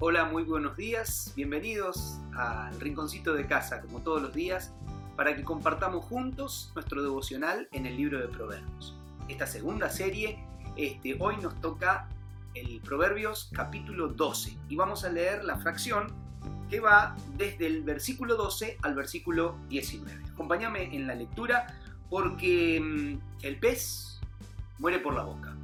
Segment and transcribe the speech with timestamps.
[0.00, 4.72] Hola, muy buenos días, bienvenidos al Rinconcito de Casa, como todos los días,
[5.16, 8.96] para que compartamos juntos nuestro devocional en el libro de Proverbios.
[9.26, 10.38] Esta segunda serie,
[10.76, 12.08] este, hoy nos toca
[12.54, 16.14] el Proverbios capítulo 12 y vamos a leer la fracción
[16.70, 20.26] que va desde el versículo 12 al versículo 19.
[20.32, 21.74] Acompáñame en la lectura
[22.08, 24.20] porque mm, el pez
[24.78, 25.56] muere por la boca.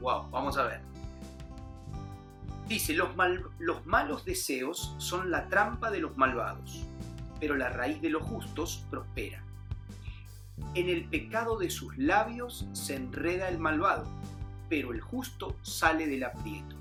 [0.00, 0.89] Wow, vamos a ver.
[2.70, 3.08] Dice, los,
[3.58, 6.86] los malos deseos son la trampa de los malvados,
[7.40, 9.42] pero la raíz de los justos prospera.
[10.74, 14.06] En el pecado de sus labios se enreda el malvado,
[14.68, 16.76] pero el justo sale del aprieto.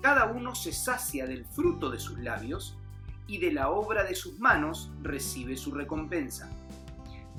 [0.00, 2.78] Cada uno se sacia del fruto de sus labios,
[3.26, 6.50] y de la obra de sus manos recibe su recompensa.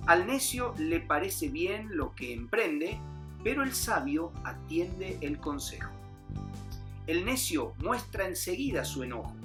[0.06, 3.00] Al necio le parece bien lo que emprende,
[3.44, 6.05] pero el sabio atiende el consejo.
[7.08, 9.36] El necio muestra enseguida su enojo,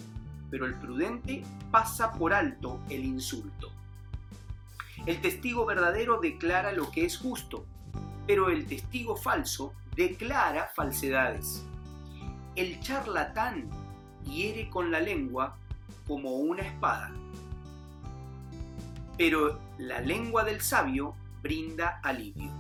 [0.51, 3.71] pero el prudente pasa por alto el insulto.
[5.07, 7.67] El testigo verdadero declara lo que es justo,
[8.27, 11.65] pero el testigo falso declara falsedades.
[12.57, 13.69] El charlatán
[14.25, 15.57] hiere con la lengua
[16.07, 17.13] como una espada,
[19.17, 22.51] pero la lengua del sabio brinda alivio.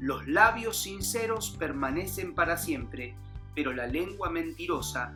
[0.00, 3.14] Los labios sinceros permanecen para siempre,
[3.54, 5.14] pero la lengua mentirosa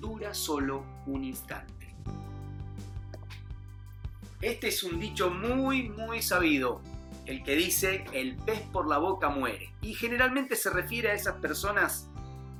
[0.00, 1.94] dura solo un instante.
[4.40, 6.80] Este es un dicho muy, muy sabido,
[7.26, 9.72] el que dice el pez por la boca muere.
[9.82, 12.08] Y generalmente se refiere a esas personas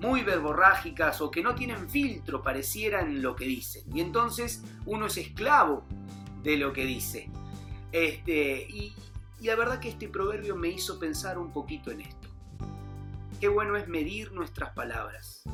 [0.01, 3.85] muy verborrágicas o que no tienen filtro, parecieran lo que dicen.
[3.95, 5.85] Y entonces uno es esclavo
[6.43, 7.31] de lo que dice.
[7.93, 8.93] Este, y
[9.41, 12.18] la verdad que este proverbio me hizo pensar un poquito en esto.
[13.41, 15.45] Qué bueno es medir nuestras palabras.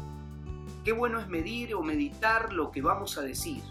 [0.84, 3.62] Qué bueno es medir o meditar lo que vamos a decir.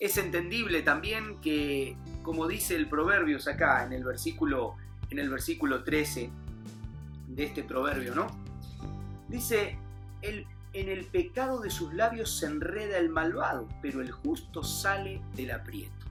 [0.00, 4.74] Es entendible también que, como dice el Proverbios acá en el versículo,
[5.08, 6.30] en el versículo 13
[7.28, 8.26] de este proverbio, ¿no?
[9.28, 9.78] Dice,
[10.22, 15.22] el, en el pecado de sus labios se enreda el malvado, pero el justo sale
[15.36, 16.06] del aprieto.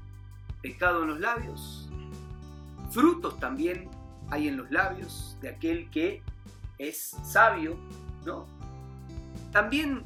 [0.61, 1.89] Pecado en los labios,
[2.89, 3.89] frutos también
[4.29, 6.21] hay en los labios de aquel que
[6.77, 7.77] es sabio,
[8.25, 8.45] ¿no?
[9.51, 10.03] También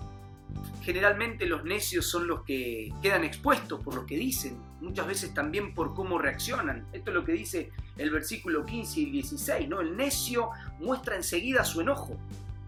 [0.82, 5.74] generalmente los necios son los que quedan expuestos por lo que dicen, muchas veces también
[5.74, 6.88] por cómo reaccionan.
[6.94, 9.82] Esto es lo que dice el versículo 15 y 16, ¿no?
[9.82, 12.18] El necio muestra enseguida su enojo.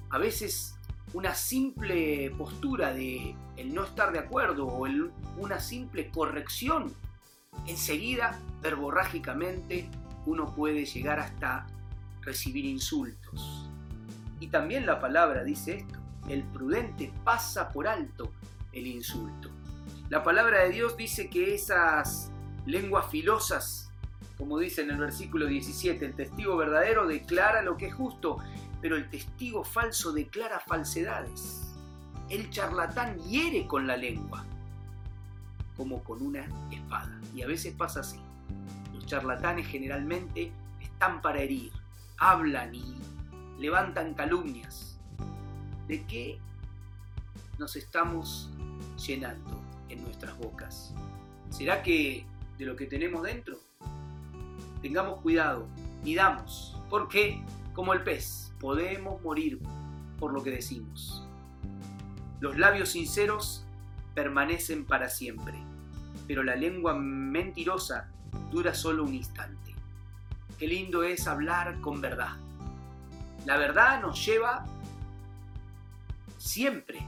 [0.10, 0.76] A veces
[1.14, 4.88] una simple postura de el no estar de acuerdo o
[5.38, 6.94] una simple corrección,
[7.68, 9.90] enseguida, verborrágicamente,
[10.26, 11.68] uno puede llegar hasta
[12.22, 13.70] recibir insultos.
[14.40, 16.00] Y también la palabra dice esto,
[16.30, 18.32] el prudente pasa por alto
[18.74, 19.50] el insulto.
[20.10, 22.32] La palabra de Dios dice que esas
[22.66, 23.92] lenguas filosas,
[24.38, 28.38] como dice en el versículo 17, el testigo verdadero declara lo que es justo,
[28.82, 31.74] pero el testigo falso declara falsedades.
[32.30, 34.46] El charlatán hiere con la lengua,
[35.76, 37.20] como con una espada.
[37.36, 38.20] Y a veces pasa así
[39.06, 41.72] charlatanes generalmente están para herir,
[42.18, 42.96] hablan y
[43.60, 45.00] levantan calumnias.
[45.88, 46.40] ¿De qué
[47.58, 48.50] nos estamos
[49.06, 50.94] llenando en nuestras bocas?
[51.50, 52.26] ¿Será que
[52.58, 53.58] de lo que tenemos dentro?
[54.82, 55.68] Tengamos cuidado,
[56.04, 57.42] midamos, porque
[57.74, 59.60] como el pez podemos morir
[60.18, 61.28] por lo que decimos.
[62.40, 63.66] Los labios sinceros
[64.16, 65.56] permanecen para siempre,
[66.28, 68.10] pero la lengua mentirosa
[68.52, 69.76] dura solo un instante.
[70.58, 72.36] Qué lindo es hablar con verdad.
[73.46, 74.66] La verdad nos lleva
[76.38, 77.00] siempre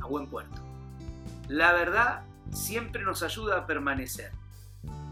[0.00, 0.60] a buen puerto.
[1.48, 4.32] La verdad siempre nos ayuda a permanecer.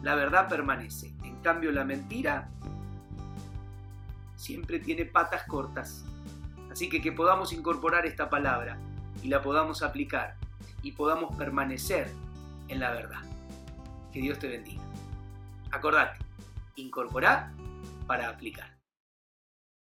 [0.03, 1.13] La verdad permanece.
[1.25, 2.49] En cambio, la mentira
[4.37, 6.05] siempre tiene patas cortas.
[6.71, 8.79] Así que que podamos incorporar esta palabra
[9.23, 10.37] y la podamos aplicar
[10.83, 12.09] y podamos permanecer
[12.69, 13.21] en la verdad.
[14.13, 14.83] Que Dios te bendiga.
[15.71, 16.19] Acordate,
[16.77, 17.53] incorporar
[18.07, 18.78] para aplicar.